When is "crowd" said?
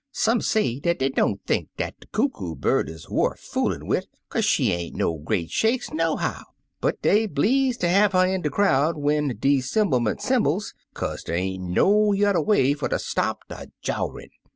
8.49-8.97